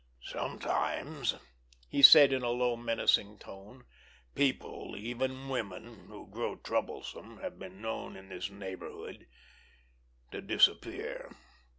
[0.23, 1.35] "Sometimes,"
[1.87, 3.83] he said in a low, menacing tone,
[4.33, 11.29] "people, even women, who grow troublesome, have been known in this neighborhood—to disappear."